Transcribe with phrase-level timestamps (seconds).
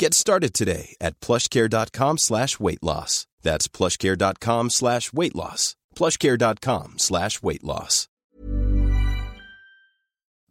[0.00, 3.26] Get started today at plushcare.com slash weight loss.
[3.42, 5.76] That's plushcare.com slash weight loss.
[5.94, 8.08] plushcare.com slash weight loss.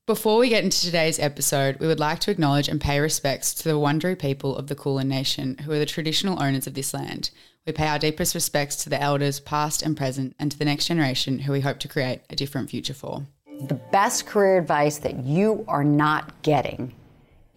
[0.05, 3.63] Before we get into today's episode, we would like to acknowledge and pay respects to
[3.63, 7.31] the Wurundjeri people of the Kulin Nation, who are the traditional owners of this land.
[7.65, 10.85] We pay our deepest respects to the elders, past and present, and to the next
[10.85, 13.25] generation, who we hope to create a different future for.
[13.61, 16.93] The best career advice that you are not getting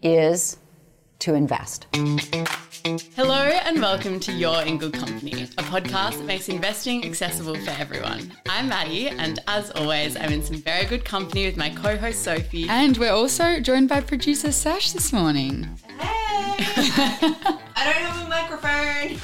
[0.02, 0.56] is
[1.22, 1.86] to invest.
[3.14, 7.70] Hello and welcome to You're in Good Company, a podcast that makes investing accessible for
[7.70, 8.32] everyone.
[8.48, 12.24] I'm Maddie, and as always, I'm in some very good company with my co host
[12.24, 12.66] Sophie.
[12.68, 15.68] And we're also joined by producer Sash this morning.
[15.96, 16.56] Hey!
[17.76, 19.20] I don't have a microphone.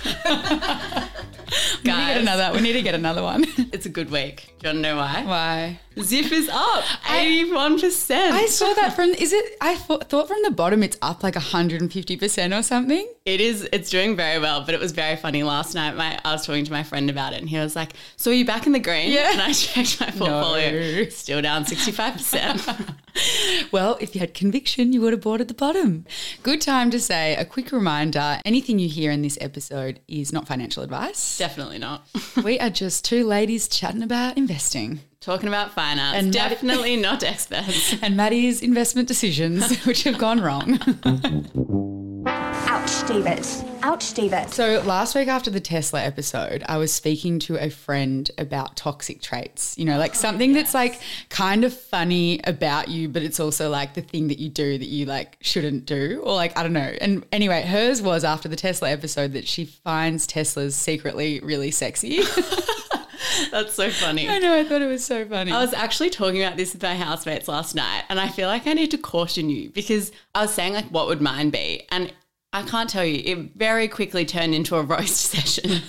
[1.84, 2.52] We need to get another.
[2.54, 3.44] We need to get another one.
[3.72, 4.54] it's a good week.
[4.58, 5.24] Do you want to know why?
[5.24, 5.80] Why?
[6.00, 8.34] Zip is up, eighty-one percent.
[8.34, 9.10] I saw that from.
[9.10, 9.56] Is it?
[9.60, 13.08] I thought, thought from the bottom it's up like hundred and fifty percent or something.
[13.24, 13.69] It is.
[13.72, 15.96] It's doing very well, but it was very funny last night.
[15.96, 18.34] My I was talking to my friend about it, and he was like, "So are
[18.34, 19.32] you back in the green?" Yeah.
[19.32, 21.02] And I checked my portfolio.
[21.02, 21.08] No.
[21.08, 22.69] Still down sixty-five percent.
[23.72, 26.05] well, if you had conviction, you would have bought at the bottom.
[26.42, 30.47] Good time to say a quick reminder: anything you hear in this episode is not
[30.47, 31.38] financial advice.
[31.38, 32.06] Definitely not.
[32.44, 35.00] we are just two ladies chatting about investing.
[35.20, 37.97] Talking about finance, and definitely not experts.
[38.00, 40.78] And Maddie's investment decisions, which have gone wrong.
[42.70, 43.47] Ouch, David.
[43.83, 44.50] Ouch, David.
[44.50, 49.22] So last week after the Tesla episode, I was speaking to a friend about toxic
[49.22, 49.75] traits.
[49.78, 50.64] You know, like oh, something yes.
[50.64, 51.00] that's like
[51.31, 54.84] kind of funny about you, but it's also like the thing that you do that
[54.84, 56.94] you like shouldn't do, or like I don't know.
[57.00, 62.20] And anyway, hers was after the Tesla episode that she finds Teslas secretly really sexy.
[63.50, 64.28] That's so funny.
[64.28, 64.54] I know.
[64.54, 65.53] I thought it was so funny.
[65.53, 68.66] I was actually talking about this with my housemates last night, and I feel like
[68.66, 71.87] I need to caution you because I was saying like, what would mine be?
[71.91, 72.12] And
[72.53, 73.22] I can't tell you.
[73.25, 75.82] It very quickly turned into a roast session.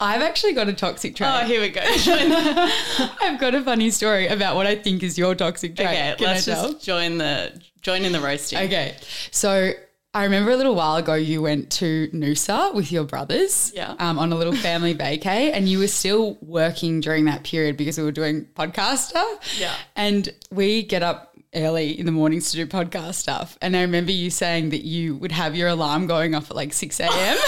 [0.00, 1.30] I've actually got a toxic trait.
[1.30, 1.80] Oh, here we go.
[1.84, 5.88] I've got a funny story about what I think is your toxic trait.
[5.88, 8.58] Okay, Can let's just join the join in the roasting.
[8.60, 8.96] Okay,
[9.30, 9.72] so
[10.14, 13.94] I remember a little while ago you went to Noosa with your brothers yeah.
[13.98, 17.98] um, on a little family vacay and you were still working during that period because
[17.98, 19.58] we were doing podcast stuff.
[19.58, 19.74] Yeah.
[19.96, 23.58] And we get up early in the mornings to do podcast stuff.
[23.62, 26.72] And I remember you saying that you would have your alarm going off at like
[26.72, 27.38] 6 a.m.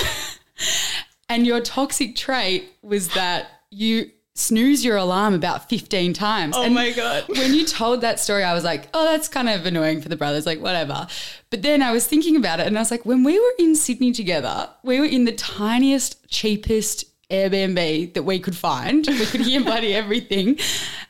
[1.29, 6.57] and your toxic trait was that you snooze your alarm about 15 times.
[6.57, 7.25] Oh and my God.
[7.29, 10.17] when you told that story, I was like, oh, that's kind of annoying for the
[10.17, 11.07] brothers, like, whatever.
[11.51, 13.77] But then I was thinking about it and I was like, when we were in
[13.77, 19.07] Sydney together, we were in the tiniest, cheapest Airbnb that we could find.
[19.07, 20.59] We could hear bloody everything.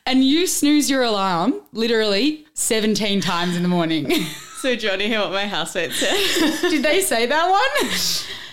[0.05, 4.11] And you snooze your alarm literally 17 times in the morning.
[4.61, 6.61] So, Johnny, hear what my housemate said?
[6.69, 7.89] Did they say that one?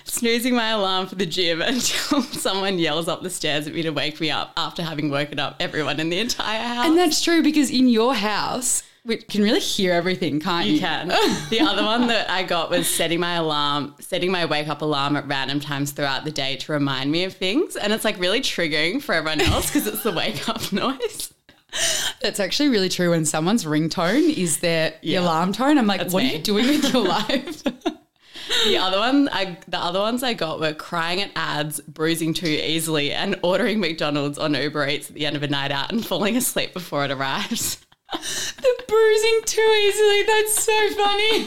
[0.04, 3.90] snoozing my alarm for the gym until someone yells up the stairs at me to
[3.90, 6.86] wake me up after having woken up everyone in the entire house.
[6.86, 10.74] And that's true because in your house, we can really hear everything, can't you?
[10.74, 11.08] You can.
[11.50, 15.16] the other one that I got was setting my alarm, setting my wake up alarm
[15.16, 17.76] at random times throughout the day to remind me of things.
[17.76, 21.32] And it's like really triggering for everyone else because it's the wake up noise.
[22.20, 23.10] That's actually really true.
[23.10, 25.20] When someone's ringtone is their yeah.
[25.20, 26.30] alarm tone, I'm like, That's what me.
[26.30, 27.62] are you doing with your life?
[28.64, 32.46] the other one, I, the other ones I got were crying at ads, bruising too
[32.46, 36.04] easily, and ordering McDonald's on Uber Eats at the end of a night out and
[36.04, 37.78] falling asleep before it arrives.
[38.88, 40.22] The bruising too easily.
[40.22, 41.44] That's so funny.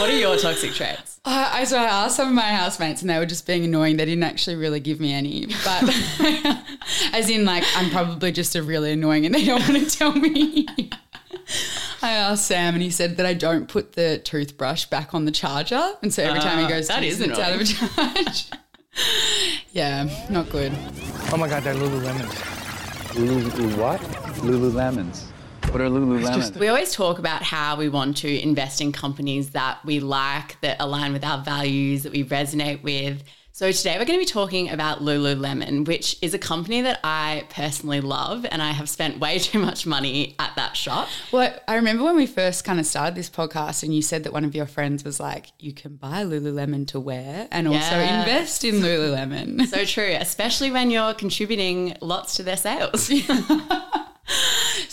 [0.00, 1.12] what are your toxic traits?
[1.28, 3.96] Uh, I so I asked some of my housemates, and they were just being annoying.
[3.96, 5.82] They didn't actually really give me any, but
[7.12, 10.12] as in, like, I'm probably just a really annoying, and they don't want to tell
[10.12, 10.68] me.
[12.00, 15.32] I asked Sam, and he said that I don't put the toothbrush back on the
[15.32, 18.50] charger, and so every time he ah, goes, that is it's out of a charge.
[19.72, 20.72] yeah, not good.
[21.32, 23.16] Oh my god, they're Lululemons.
[23.16, 24.00] Lulu what?
[24.42, 25.24] Lululemons.
[25.76, 26.56] What are Lululemon?
[26.56, 30.78] We always talk about how we want to invest in companies that we like, that
[30.80, 33.22] align with our values, that we resonate with.
[33.52, 37.44] So today we're going to be talking about Lululemon, which is a company that I
[37.50, 41.08] personally love and I have spent way too much money at that shop.
[41.30, 44.32] Well, I remember when we first kind of started this podcast and you said that
[44.32, 48.64] one of your friends was like, you can buy Lululemon to wear and also invest
[48.64, 49.66] in Lululemon.
[49.66, 53.10] So true, especially when you're contributing lots to their sales.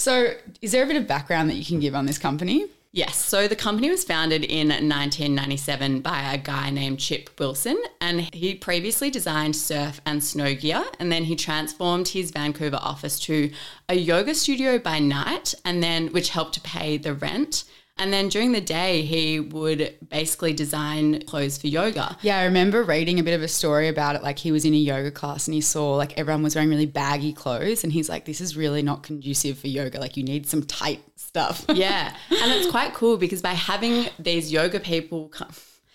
[0.03, 2.65] so, is there a bit of background that you can give on this company?
[2.91, 3.15] Yes.
[3.15, 8.53] So the company was founded in 1997 by a guy named Chip Wilson, and he
[8.53, 10.83] previously designed surf and snow gear.
[10.99, 13.49] And then he transformed his Vancouver office to
[13.87, 17.63] a yoga studio by night, and then which helped to pay the rent.
[17.97, 22.17] And then during the day, he would basically design clothes for yoga.
[22.21, 24.23] Yeah, I remember reading a bit of a story about it.
[24.23, 26.87] Like he was in a yoga class and he saw like everyone was wearing really
[26.87, 29.99] baggy clothes, and he's like, "This is really not conducive for yoga.
[29.99, 32.15] Like you need some tight stuff." Yeah.
[32.43, 35.51] And it's quite cool because by having these yoga people come,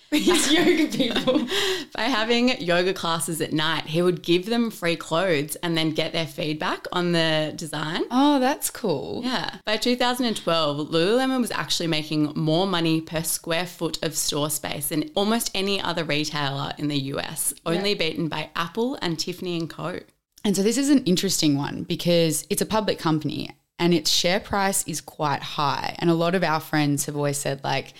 [0.10, 1.46] These yoga people.
[1.94, 6.14] by having yoga classes at night, he would give them free clothes and then get
[6.14, 8.04] their feedback on the design.
[8.10, 9.20] Oh, that's cool.
[9.22, 9.56] Yeah.
[9.66, 15.10] By 2012, Lululemon was actually making more money per square foot of store space than
[15.14, 20.00] almost any other retailer in the US, only beaten by Apple and Tiffany and Co.
[20.42, 24.40] And so this is an interesting one because it's a public company and its share
[24.40, 25.94] price is quite high.
[25.98, 27.92] And a lot of our friends have always said like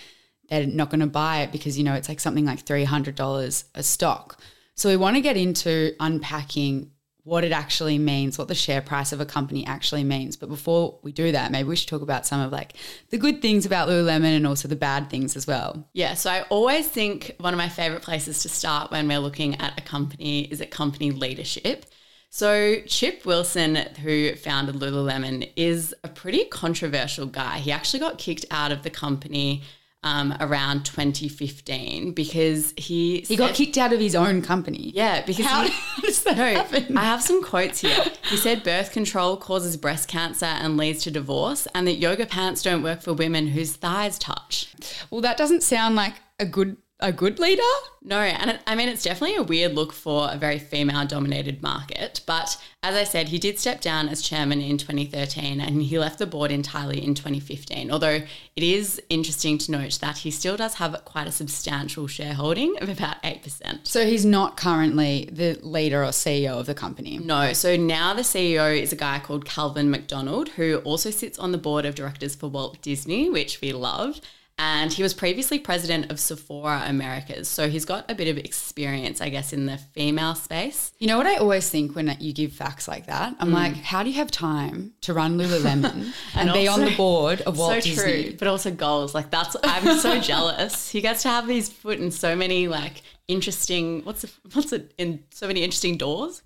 [0.49, 3.83] they're not going to buy it because you know it's like something like $300 a
[3.83, 4.41] stock.
[4.75, 6.91] So we want to get into unpacking
[7.23, 10.35] what it actually means, what the share price of a company actually means.
[10.35, 12.73] But before we do that, maybe we should talk about some of like
[13.09, 15.87] the good things about Lululemon and also the bad things as well.
[15.93, 19.59] Yeah, so I always think one of my favorite places to start when we're looking
[19.61, 21.85] at a company is at company leadership.
[22.31, 27.57] So, Chip Wilson, who founded Lululemon, is a pretty controversial guy.
[27.57, 29.63] He actually got kicked out of the company
[30.03, 34.91] um, around 2015 because he He got kicked out of his own company.
[34.93, 36.97] Yeah, because How he, does that happen?
[36.97, 38.05] I have some quotes here.
[38.29, 42.61] He said birth control causes breast cancer and leads to divorce, and that yoga pants
[42.61, 44.73] don't work for women whose thighs touch.
[45.09, 47.61] Well, that doesn't sound like a good a good leader.
[48.01, 51.61] No, and it, I mean, it's definitely a weird look for a very female dominated
[51.61, 52.21] market.
[52.25, 56.19] But as I said, he did step down as chairman in 2013 and he left
[56.19, 57.91] the board entirely in 2015.
[57.91, 58.21] Although
[58.55, 62.89] it is interesting to note that he still does have quite a substantial shareholding of
[62.89, 63.87] about 8%.
[63.87, 67.17] So he's not currently the leader or CEO of the company.
[67.17, 71.51] No, so now the CEO is a guy called Calvin McDonald, who also sits on
[71.51, 74.19] the board of directors for Walt Disney, which we love.
[74.61, 77.47] And he was previously president of Sephora Americas.
[77.47, 80.91] So he's got a bit of experience, I guess, in the female space.
[80.99, 83.37] You know what I always think when you give facts like that?
[83.39, 83.53] I'm mm.
[83.53, 87.57] like, how do you have time to run Lululemon and, be on the board of
[87.57, 88.23] Walt so Disney?
[88.23, 89.15] true, but also goals.
[89.15, 90.89] Like that's I'm so jealous.
[90.89, 94.03] He gets to have his foot in so many like interesting.
[94.03, 96.41] What's what's it in so many interesting doors?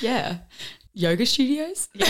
[0.00, 0.38] Yeah.
[0.96, 1.88] Yoga studios?
[1.94, 2.06] Yeah.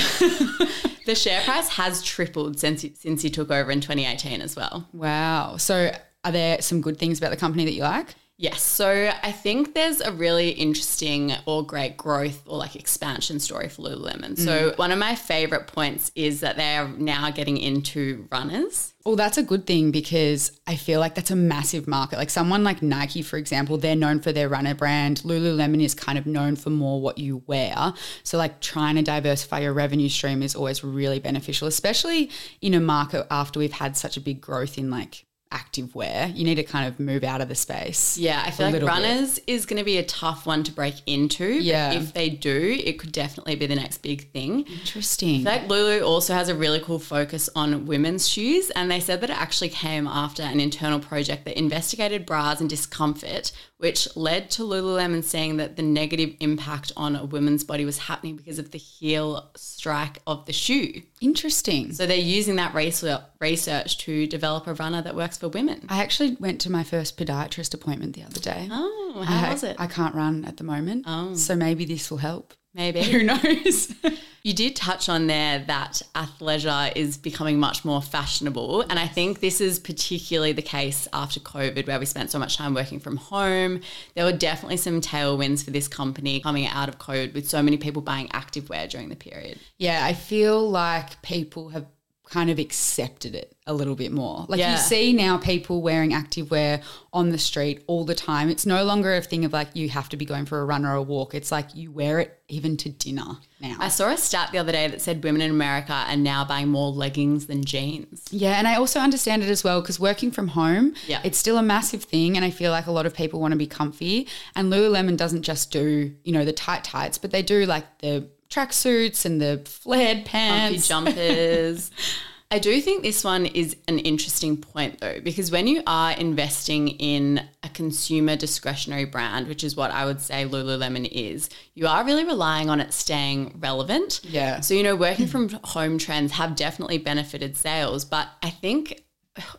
[1.06, 4.88] the share price has tripled since he, since he took over in 2018 as well.
[4.93, 5.56] Wow.
[5.56, 5.93] So
[6.25, 8.15] are there some good things about the company that you like?
[8.38, 8.62] Yes.
[8.62, 13.83] So I think there's a really interesting or great growth or like expansion story for
[13.83, 14.38] Lululemon.
[14.38, 14.79] So mm.
[14.79, 18.93] one of my favorite points is that they are now getting into runners.
[19.06, 22.19] Well, that's a good thing because I feel like that's a massive market.
[22.19, 25.23] Like someone like Nike, for example, they're known for their runner brand.
[25.23, 27.94] Lululemon is kind of known for more what you wear.
[28.25, 32.31] So, like trying to diversify your revenue stream is always really beneficial, especially
[32.61, 36.29] in a market after we've had such a big growth in like active wear.
[36.35, 38.19] You need to kind of move out of the space.
[38.19, 38.93] Yeah, I feel like little bit.
[38.95, 41.55] runners is going to be a tough one to break into.
[41.57, 41.93] but Yeah.
[41.93, 44.65] if they do, it could definitely be the next big thing.
[44.67, 45.45] Interesting.
[45.45, 49.31] Like Lulu also has a really cool focus on women's shoes, and they said that
[49.31, 54.62] it actually came after an internal project that investigated bras and discomfort, which led to
[54.62, 58.79] Lululemon saying that the negative impact on a woman's body was happening because of the
[58.79, 61.03] heel strike of the shoe.
[61.20, 61.92] Interesting.
[61.92, 65.87] So they're using that research research to develop a runner that works for women.
[65.88, 68.68] I actually went to my first podiatrist appointment the other day.
[68.70, 69.76] Oh, I, how was it?
[69.78, 71.04] I can't run at the moment.
[71.06, 71.35] Oh.
[71.35, 72.54] So maybe this will help.
[72.76, 73.02] Maybe.
[73.02, 73.92] Who knows?
[74.47, 78.83] You did touch on there that athleisure is becoming much more fashionable.
[78.83, 82.56] And I think this is particularly the case after COVID, where we spent so much
[82.56, 83.80] time working from home.
[84.14, 87.76] There were definitely some tailwinds for this company coming out of COVID with so many
[87.76, 89.59] people buying activewear during the period.
[89.78, 91.87] yeah, I feel like people have
[92.28, 94.47] kind of accepted it a little bit more.
[94.49, 94.73] Like Yeah.
[94.73, 98.49] you see now people wearing activewear on the street all the time.
[98.49, 100.85] It's no longer a thing of like you have to be going for a run
[100.85, 101.35] or a walk.
[101.35, 103.76] It's like you wear it even to dinner now.
[103.80, 106.68] I saw a stat the other day that said women in America are now buying
[106.68, 108.25] more leggings than jeans.
[108.30, 111.21] Yeah, and I also understand it as well because working from home, Yeah.
[111.25, 113.59] it's still a massive thing, and I feel like a lot of people want to
[113.59, 114.26] be comfy.
[114.54, 118.28] And Lululemon doesn't just do you know the tight tights, but they do like the
[118.49, 120.88] tracksuits and the flared Comfy pants.
[120.88, 121.91] jumpers.
[122.49, 126.88] I do think this one is an interesting point though, because when you are investing
[126.88, 132.05] in a consumer discretionary brand, which is what I would say Lululemon is, you are
[132.05, 134.21] really relying on it staying relevant.
[134.23, 134.61] Yeah.
[134.61, 139.03] So, you know, working from home trends have definitely benefited sales, but I think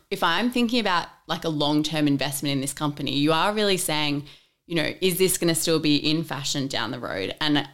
[0.09, 3.77] if I'm thinking about like a long term investment in this company, you are really
[3.77, 4.25] saying,
[4.65, 7.35] you know, is this going to still be in fashion down the road?
[7.41, 7.67] And,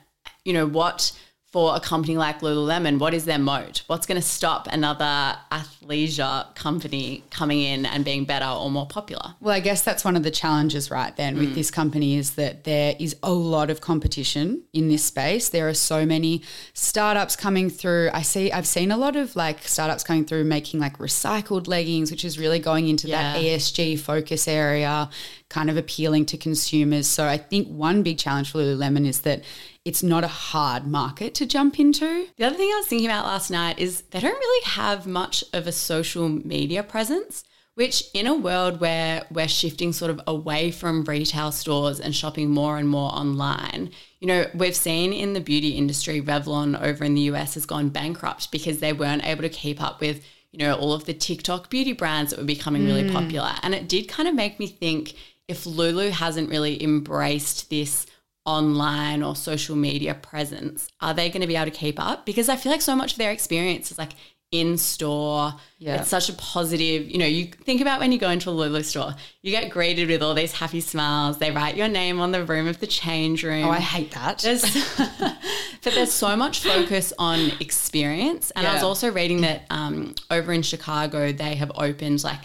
[0.45, 1.12] you know, what
[1.53, 3.83] for a company like Lululemon, what is their moat?
[3.85, 9.35] What's going to stop another athleisure company coming in and being better or more popular?
[9.39, 11.15] Well, I guess that's one of the challenges, right?
[11.15, 11.53] Then with mm.
[11.53, 15.50] this company is that there is a lot of competition in this space.
[15.50, 16.41] There are so many
[16.73, 18.09] startups coming through.
[18.12, 22.09] I see, I've seen a lot of like startups coming through making like recycled leggings,
[22.09, 25.07] which is really going into that ESG focus area,
[25.53, 27.07] kind of appealing to consumers.
[27.07, 29.43] So I think one big challenge for Lululemon is that
[29.86, 32.27] it's not a hard market to jump into.
[32.38, 35.43] The other thing I was thinking about last night is they don't really have much
[35.53, 37.43] of a social media presence,
[37.75, 42.50] which in a world where we're shifting sort of away from retail stores and shopping
[42.50, 47.13] more and more online, you know, we've seen in the beauty industry, Revlon over in
[47.13, 50.75] the US has gone bankrupt because they weren't able to keep up with, you know,
[50.75, 53.12] all of the TikTok beauty brands that were becoming really mm.
[53.12, 53.51] popular.
[53.63, 55.15] And it did kind of make me think
[55.47, 58.05] if Lulu hasn't really embraced this
[58.45, 62.25] online or social media presence, are they going to be able to keep up?
[62.25, 64.13] Because I feel like so much of their experience is like
[64.53, 65.53] in store.
[65.79, 65.95] Yeah.
[65.95, 68.83] It's such a positive, you know, you think about when you go into a Lulu
[68.83, 71.39] store, you get greeted with all these happy smiles.
[71.39, 73.65] They write your name on the room of the change room.
[73.65, 74.39] Oh, I hate that.
[74.39, 74.62] There's,
[74.97, 78.51] but there's so much focus on experience.
[78.51, 82.41] And I was also reading that um, over in Chicago, they have opened like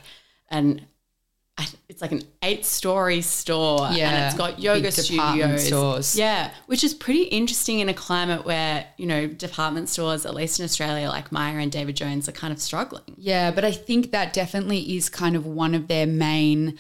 [0.51, 0.87] an
[1.89, 5.67] it's like an eight-story store, yeah, and it's got yoga studios.
[5.67, 6.17] stores.
[6.17, 10.61] Yeah, which is pretty interesting in a climate where you know department stores, at least
[10.61, 13.15] in Australia, like Myer and David Jones, are kind of struggling.
[13.17, 16.79] Yeah, but I think that definitely is kind of one of their main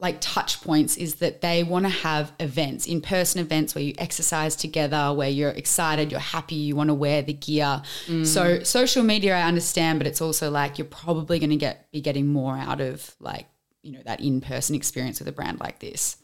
[0.00, 4.54] like touch points is that they want to have events, in-person events where you exercise
[4.54, 7.82] together, where you're excited, you're happy, you want to wear the gear.
[8.06, 8.24] Mm.
[8.24, 12.00] So social media I understand, but it's also like you're probably going to get be
[12.00, 13.46] getting more out of like,
[13.82, 16.16] you know, that in-person experience with a brand like this.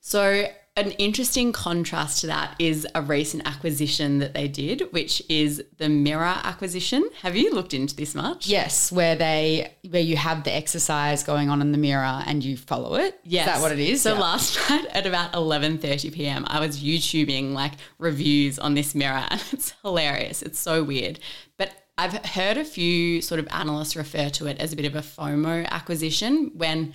[0.00, 5.62] So, an interesting contrast to that is a recent acquisition that they did, which is
[5.76, 7.04] the Mirror acquisition.
[7.20, 8.46] Have you looked into this much?
[8.46, 12.56] Yes, where they where you have the exercise going on in the mirror and you
[12.56, 13.20] follow it.
[13.22, 13.46] Yes.
[13.46, 14.00] Is that what it is?
[14.00, 14.20] So Yeah.
[14.20, 16.44] last night at about 11:30 p.m.
[16.48, 20.40] I was YouTubing like reviews on this mirror and it's hilarious.
[20.42, 21.20] It's so weird.
[21.58, 21.70] But
[22.02, 25.02] I've heard a few sort of analysts refer to it as a bit of a
[25.02, 26.94] FOMO acquisition when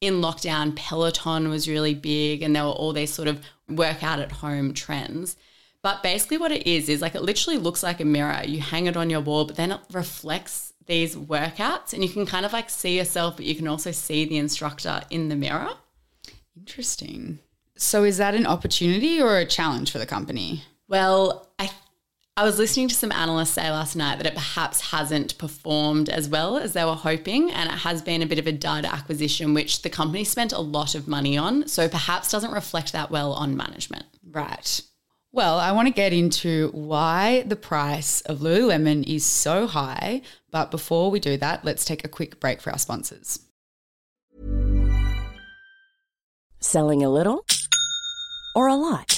[0.00, 4.32] in lockdown Peloton was really big and there were all these sort of workout at
[4.32, 5.36] home trends.
[5.80, 8.42] But basically what it is is like it literally looks like a mirror.
[8.44, 12.26] You hang it on your wall, but then it reflects these workouts and you can
[12.26, 15.70] kind of like see yourself, but you can also see the instructor in the mirror.
[16.56, 17.38] Interesting.
[17.76, 20.64] So is that an opportunity or a challenge for the company?
[20.88, 21.70] Well, I
[22.38, 26.28] I was listening to some analysts say last night that it perhaps hasn't performed as
[26.28, 29.54] well as they were hoping, and it has been a bit of a dud acquisition,
[29.54, 31.66] which the company spent a lot of money on.
[31.66, 34.04] So perhaps doesn't reflect that well on management.
[34.30, 34.80] Right.
[35.32, 40.22] Well, I want to get into why the price of Lululemon is so high.
[40.52, 43.40] But before we do that, let's take a quick break for our sponsors.
[46.60, 47.44] Selling a little
[48.54, 49.17] or a lot?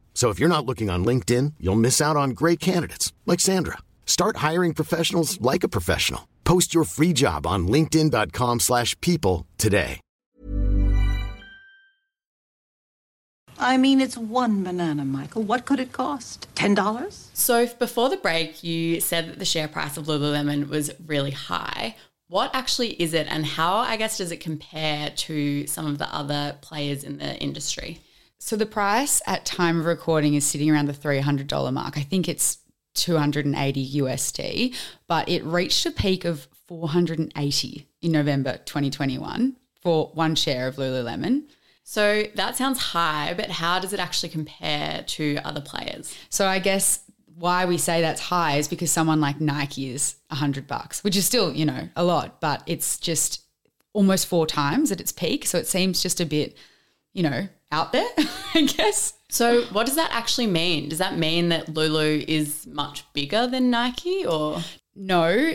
[0.21, 3.79] So if you're not looking on LinkedIn, you'll miss out on great candidates like Sandra.
[4.05, 6.27] Start hiring professionals like a professional.
[6.43, 9.99] Post your free job on linkedin.com/people slash people today.
[13.57, 15.41] I mean, it's one banana, Michael.
[15.41, 16.47] What could it cost?
[16.53, 17.29] $10?
[17.33, 21.95] So before the break, you said that the share price of Lululemon was really high.
[22.27, 26.13] What actually is it, and how, I guess, does it compare to some of the
[26.13, 28.01] other players in the industry?
[28.43, 31.95] So the price at time of recording is sitting around the $300 mark.
[31.95, 32.57] I think it's
[32.95, 34.75] 280 USD,
[35.07, 41.43] but it reached a peak of 480 in November 2021 for one share of Lululemon.
[41.83, 46.13] So that sounds high, but how does it actually compare to other players?
[46.29, 47.01] So I guess
[47.35, 51.27] why we say that's high is because someone like Nike is 100 bucks, which is
[51.27, 53.43] still, you know, a lot, but it's just
[53.93, 55.45] almost four times at its peak.
[55.45, 56.57] So it seems just a bit,
[57.13, 58.07] you know, out there,
[58.53, 59.13] I guess.
[59.29, 60.89] So what does that actually mean?
[60.89, 64.61] Does that mean that Lulu is much bigger than Nike or
[64.95, 65.53] No,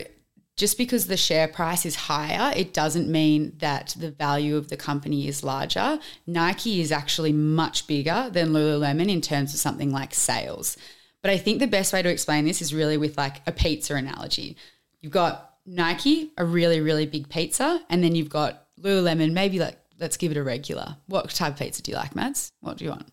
[0.57, 4.77] just because the share price is higher, it doesn't mean that the value of the
[4.77, 5.99] company is larger.
[6.25, 10.75] Nike is actually much bigger than Lululemon in terms of something like sales.
[11.21, 13.93] But I think the best way to explain this is really with like a pizza
[13.93, 14.57] analogy.
[15.01, 19.77] You've got Nike, a really, really big pizza, and then you've got Lululemon, maybe like,
[19.99, 20.97] let's give it a regular.
[21.07, 22.51] What type of pizza do you like, Mads?
[22.61, 23.07] What do you want?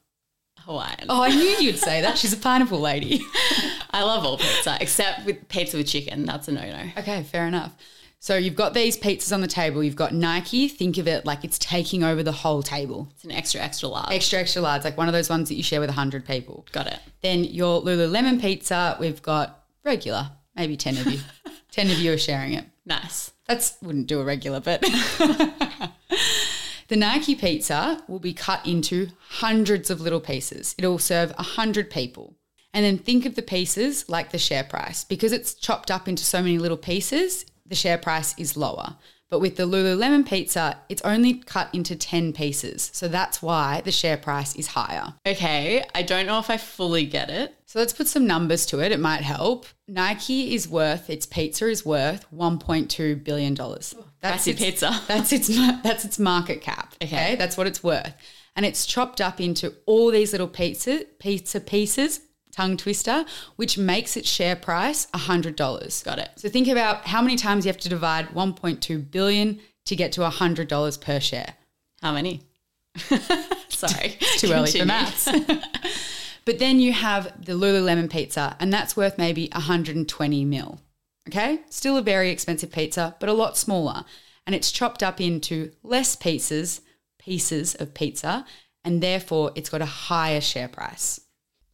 [0.60, 1.06] Hawaiian?
[1.08, 2.16] Oh, I knew you'd say that.
[2.16, 3.20] She's a pineapple lady.
[3.90, 6.24] I love all pizza except with pizza with chicken.
[6.24, 6.90] That's a no-no.
[6.98, 7.76] Okay, fair enough.
[8.18, 9.84] So you've got these pizzas on the table.
[9.84, 10.66] You've got Nike.
[10.68, 13.08] Think of it like it's taking over the whole table.
[13.10, 14.12] It's an extra, extra large.
[14.12, 16.66] Extra, extra large, like one of those ones that you share with 100 people.
[16.72, 16.98] Got it.
[17.20, 21.20] Then your Lululemon pizza, we've got regular, maybe 10 of you.
[21.72, 22.64] 10 of you are sharing it.
[22.86, 23.32] Nice.
[23.46, 24.82] That's wouldn't do a regular, but
[26.88, 30.74] the Nike pizza will be cut into hundreds of little pieces.
[30.78, 32.34] It'll serve 100 people.
[32.72, 35.04] And then think of the pieces like the share price.
[35.04, 38.96] Because it's chopped up into so many little pieces, the share price is lower.
[39.30, 42.90] But with the Lululemon pizza, it's only cut into 10 pieces.
[42.92, 45.14] So that's why the share price is higher.
[45.26, 47.54] Okay, I don't know if I fully get it.
[47.66, 48.92] So let's put some numbers to it.
[48.92, 49.66] It might help.
[49.88, 53.56] Nike is worth, its pizza is worth $1.2 billion.
[54.24, 55.02] That's That's its, pizza.
[55.06, 55.48] That's its,
[55.82, 56.94] that's its market cap.
[57.02, 57.36] Okay.
[57.36, 58.14] That's what it's worth.
[58.56, 64.16] And it's chopped up into all these little pizza, pizza pieces, tongue twister, which makes
[64.16, 66.04] its share price $100.
[66.04, 66.30] Got it.
[66.36, 70.22] So think about how many times you have to divide 1.2 billion to get to
[70.22, 71.54] $100 per share.
[72.00, 72.40] How many?
[73.68, 74.16] Sorry.
[74.20, 75.28] It's too early for maths.
[76.46, 80.80] but then you have the Lululemon pizza, and that's worth maybe 120 mil.
[81.28, 84.04] Okay, still a very expensive pizza, but a lot smaller,
[84.46, 86.82] and it's chopped up into less pieces,
[87.18, 88.44] pieces of pizza,
[88.84, 91.20] and therefore it's got a higher share price.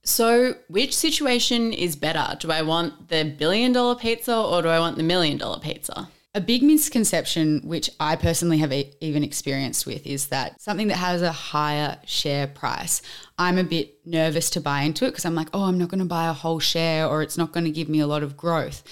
[0.04, 2.36] So, which situation is better?
[2.38, 6.08] Do I want the billion dollar pizza or do I want the million dollar pizza?
[6.32, 11.22] A big misconception, which I personally have even experienced with, is that something that has
[11.22, 13.02] a higher share price,
[13.36, 15.98] I'm a bit nervous to buy into it because I'm like, oh, I'm not going
[15.98, 18.36] to buy a whole share or it's not going to give me a lot of
[18.36, 18.84] growth.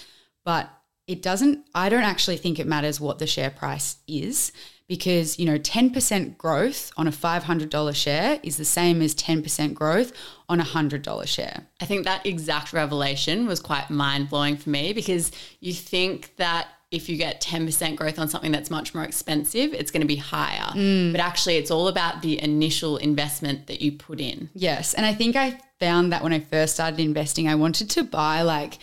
[0.49, 0.71] But
[1.07, 4.51] it doesn't, I don't actually think it matters what the share price is
[4.89, 10.11] because, you know, 10% growth on a $500 share is the same as 10% growth
[10.49, 11.67] on a $100 share.
[11.83, 16.69] I think that exact revelation was quite mind blowing for me because you think that
[16.91, 20.17] if you get 10% growth on something that's much more expensive, it's going to be
[20.17, 20.73] higher.
[20.73, 21.13] Mm.
[21.13, 24.49] But actually, it's all about the initial investment that you put in.
[24.55, 24.95] Yes.
[24.95, 28.41] And I think I found that when I first started investing, I wanted to buy
[28.41, 28.79] like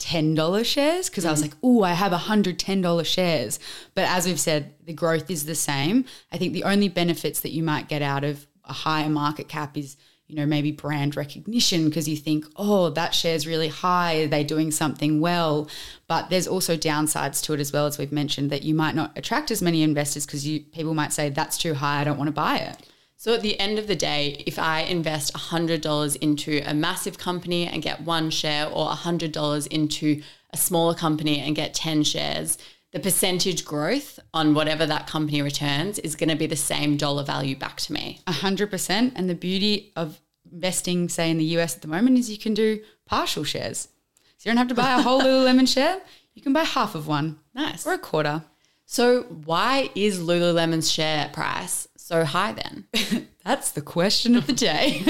[0.00, 1.44] $10 shares because I was mm.
[1.44, 3.58] like, oh, I have $110 shares.
[3.94, 6.04] But as we've said, the growth is the same.
[6.32, 9.76] I think the only benefits that you might get out of a higher market cap
[9.76, 14.22] is, you know, maybe brand recognition because you think, oh, that share's really high.
[14.22, 15.68] Are they doing something well?
[16.08, 19.12] But there's also downsides to it as well, as we've mentioned, that you might not
[19.16, 22.00] attract as many investors because you people might say, that's too high.
[22.00, 22.89] I don't want to buy it.
[23.20, 27.66] So at the end of the day, if I invest $100 into a massive company
[27.66, 30.22] and get one share, or $100 into
[30.54, 32.56] a smaller company and get 10 shares,
[32.92, 37.22] the percentage growth on whatever that company returns is going to be the same dollar
[37.22, 38.20] value back to me.
[38.26, 39.12] A hundred percent.
[39.14, 40.18] And the beauty of
[40.50, 43.88] investing, say in the US at the moment, is you can do partial shares.
[44.38, 46.00] So you don't have to buy a whole Lululemon share.
[46.32, 47.38] You can buy half of one.
[47.52, 47.86] Nice.
[47.86, 48.44] Or a quarter.
[48.92, 53.28] So, why is Lululemon's share price so high then?
[53.44, 55.04] That's the question of the day.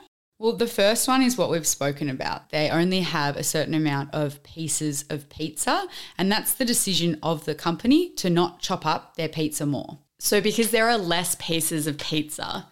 [0.40, 2.50] well, the first one is what we've spoken about.
[2.50, 5.86] They only have a certain amount of pieces of pizza,
[6.18, 10.00] and that's the decision of the company to not chop up their pizza more.
[10.18, 12.66] So, because there are less pieces of pizza,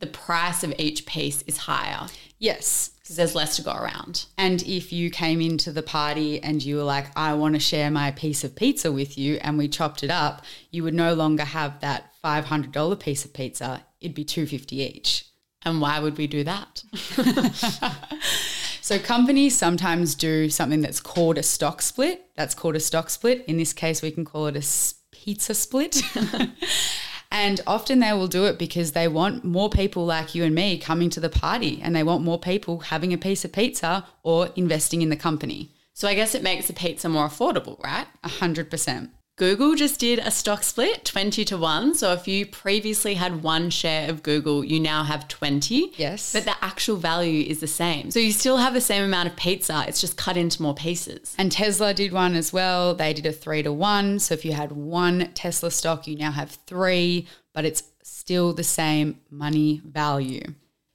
[0.00, 2.08] the price of each piece is higher.
[2.38, 2.90] Yes.
[3.04, 4.24] Because there's less to go around.
[4.38, 7.90] And if you came into the party and you were like, I want to share
[7.90, 11.44] my piece of pizza with you, and we chopped it up, you would no longer
[11.44, 13.84] have that $500 piece of pizza.
[14.00, 15.26] It'd be 250 each.
[15.66, 16.82] And why would we do that?
[18.80, 22.26] so companies sometimes do something that's called a stock split.
[22.36, 23.44] That's called a stock split.
[23.46, 26.02] In this case, we can call it a pizza split.
[27.34, 30.78] And often they will do it because they want more people like you and me
[30.78, 34.50] coming to the party and they want more people having a piece of pizza or
[34.54, 35.74] investing in the company.
[35.94, 38.06] So I guess it makes the pizza more affordable, right?
[38.22, 39.10] A hundred percent.
[39.36, 41.96] Google just did a stock split 20 to 1.
[41.96, 45.92] So if you previously had one share of Google, you now have 20.
[45.96, 46.32] Yes.
[46.32, 48.12] But the actual value is the same.
[48.12, 51.34] So you still have the same amount of pizza, it's just cut into more pieces.
[51.36, 52.94] And Tesla did one as well.
[52.94, 54.20] They did a 3 to 1.
[54.20, 58.62] So if you had one Tesla stock, you now have 3, but it's still the
[58.62, 60.44] same money value.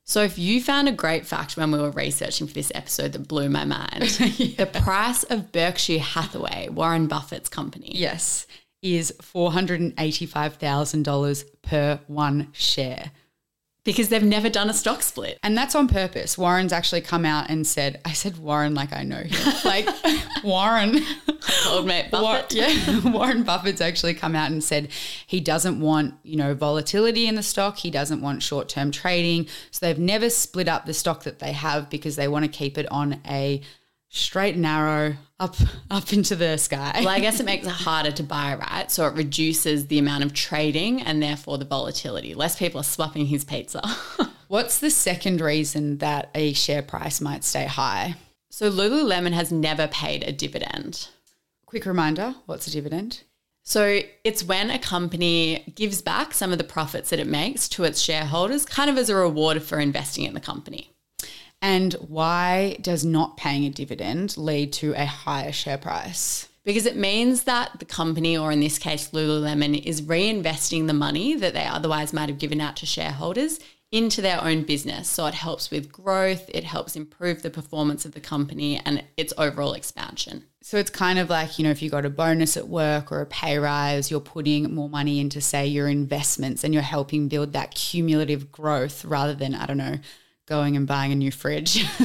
[0.09, 3.27] So, if you found a great fact when we were researching for this episode that
[3.27, 4.65] blew my mind, yeah.
[4.65, 8.47] the price of Berkshire Hathaway, Warren Buffett's company, yes,
[8.81, 13.11] is $485,000 per one share
[13.83, 15.37] because they've never done a stock split.
[15.43, 16.39] And that's on purpose.
[16.39, 19.53] Warren's actually come out and said, I said Warren like I know him.
[19.63, 19.87] like
[20.43, 21.03] Warren.
[21.67, 22.53] Old mate Buffett.
[22.53, 23.09] Yeah.
[23.11, 24.89] Warren Buffett's actually come out and said
[25.25, 27.77] he doesn't want, you know, volatility in the stock.
[27.77, 29.47] He doesn't want short-term trading.
[29.71, 32.77] So they've never split up the stock that they have because they want to keep
[32.77, 33.61] it on a
[34.09, 35.55] straight and narrow up
[35.91, 36.93] up into the sky.
[36.95, 38.91] Well, I guess it makes it harder to buy, right?
[38.91, 42.33] So it reduces the amount of trading and therefore the volatility.
[42.33, 43.81] Less people are swapping his pizza.
[44.47, 48.15] What's the second reason that a share price might stay high?
[48.49, 51.07] So Lululemon has never paid a dividend.
[51.69, 53.21] Quick reminder, what's a dividend?
[53.61, 57.83] So it's when a company gives back some of the profits that it makes to
[57.83, 60.89] its shareholders, kind of as a reward for investing in the company.
[61.61, 66.49] And why does not paying a dividend lead to a higher share price?
[66.63, 71.35] Because it means that the company, or in this case, Lululemon, is reinvesting the money
[71.35, 73.59] that they otherwise might have given out to shareholders
[73.91, 75.09] into their own business.
[75.09, 79.33] So it helps with growth, it helps improve the performance of the company and its
[79.37, 80.43] overall expansion.
[80.61, 83.21] So it's kind of like, you know, if you got a bonus at work or
[83.21, 87.53] a pay rise, you're putting more money into, say, your investments and you're helping build
[87.53, 89.97] that cumulative growth rather than, I don't know,
[90.45, 91.83] going and buying a new fridge.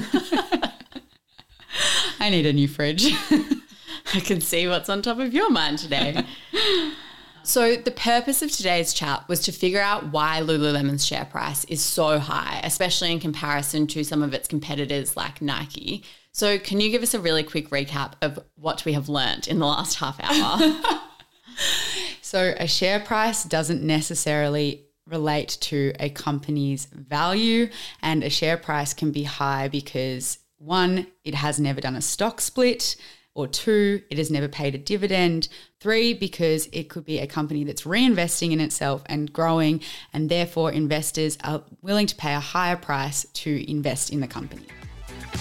[2.20, 3.12] I need a new fridge.
[4.14, 6.24] I can see what's on top of your mind today.
[7.46, 11.82] So, the purpose of today's chat was to figure out why Lululemon's share price is
[11.82, 16.04] so high, especially in comparison to some of its competitors like Nike.
[16.32, 19.58] So, can you give us a really quick recap of what we have learned in
[19.58, 20.80] the last half hour?
[22.22, 27.68] so, a share price doesn't necessarily relate to a company's value,
[28.00, 32.40] and a share price can be high because one, it has never done a stock
[32.40, 32.96] split,
[33.34, 35.48] or two, it has never paid a dividend,
[35.80, 39.80] three, because it could be a company that's reinvesting in itself and growing,
[40.12, 44.64] and therefore investors are willing to pay a higher price to invest in the company.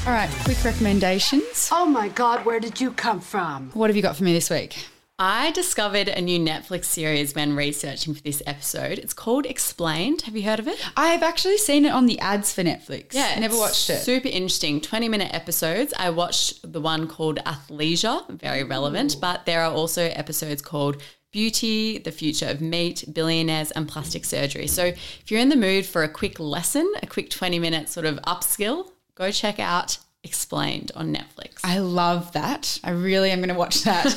[0.06, 1.70] All right, quick recommendations.
[1.72, 3.70] Oh my God, where did you come from?
[3.74, 4.88] What have you got for me this week?
[5.20, 8.98] I discovered a new Netflix series when researching for this episode.
[8.98, 10.24] It's called Explained.
[10.24, 10.84] Have you heard of it?
[10.98, 13.14] I've actually seen it on the ads for Netflix.
[13.14, 14.00] Yeah, never watched it.
[14.00, 14.82] Super interesting.
[14.82, 15.94] 20 minute episodes.
[16.00, 19.20] I watched the one called Athleisure, very relevant, Ooh.
[19.20, 21.00] but there are also episodes called
[21.32, 24.66] Beauty, The Future of Meat, Billionaires, and Plastic Surgery.
[24.66, 28.08] So if you're in the mood for a quick lesson, a quick 20 minute sort
[28.08, 31.60] of upskill, go check out Explained on Netflix.
[31.64, 32.80] I love that.
[32.84, 34.10] I really am going to watch that.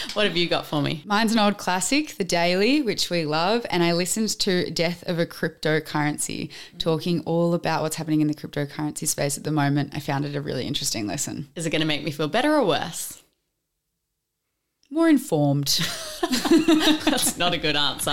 [0.12, 1.02] what have you got for me?
[1.04, 3.66] Mine's an old classic, The Daily, which we love.
[3.68, 8.34] And I listened to Death of a Cryptocurrency, talking all about what's happening in the
[8.34, 9.90] cryptocurrency space at the moment.
[9.92, 11.48] I found it a really interesting lesson.
[11.56, 13.20] Is it going to make me feel better or worse?
[14.92, 15.68] More informed.
[17.04, 18.12] That's not a good answer.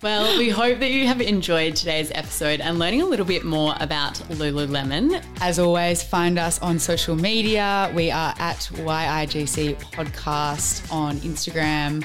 [0.00, 3.74] Well, we hope that you have enjoyed today's episode and learning a little bit more
[3.80, 5.24] about Lululemon.
[5.40, 7.90] As always, find us on social media.
[7.96, 12.04] We are at YIGC Podcast on Instagram.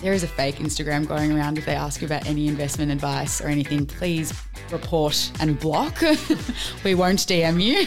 [0.00, 1.58] There is a fake Instagram going around.
[1.58, 4.32] If they ask you about any investment advice or anything, please
[4.70, 6.00] report and block.
[6.84, 7.86] we won't DM you.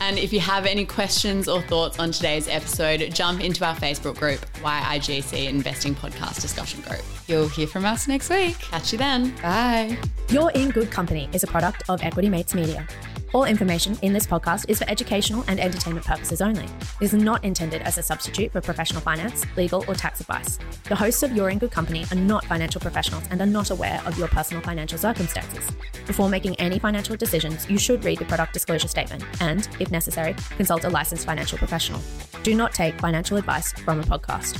[0.00, 4.18] And if you have any questions or thoughts on today's episode, jump into our Facebook
[4.18, 4.40] group.
[4.62, 7.02] YIGC Investing Podcast Discussion Group.
[7.26, 8.58] You'll hear from us next week.
[8.58, 9.34] Catch you then.
[9.42, 9.98] Bye.
[10.30, 12.86] You're in Good Company is a product of Equity Mates Media.
[13.34, 16.64] All information in this podcast is for educational and entertainment purposes only.
[16.64, 20.58] It is not intended as a substitute for professional finance, legal, or tax advice.
[20.84, 24.00] The hosts of You're in Good Company are not financial professionals and are not aware
[24.06, 25.70] of your personal financial circumstances.
[26.06, 30.34] Before making any financial decisions, you should read the product disclosure statement and, if necessary,
[30.56, 32.00] consult a licensed financial professional.
[32.42, 34.56] Do not take financial advice from a podcast.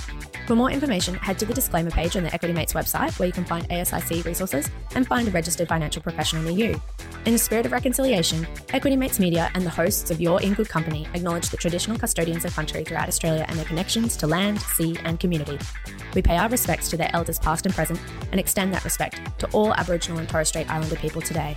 [0.47, 3.33] For more information, head to the disclaimer page on the Equity Mates website where you
[3.33, 6.81] can find ASIC resources and find a registered financial professional near you.
[7.27, 10.69] In the spirit of reconciliation, Equity Mates Media and the hosts of You're In Good
[10.69, 14.97] Company acknowledge the traditional custodians of country throughout Australia and their connections to land, sea,
[15.05, 15.59] and community.
[16.15, 19.49] We pay our respects to their elders past and present and extend that respect to
[19.53, 21.57] all Aboriginal and Torres Strait Islander people today.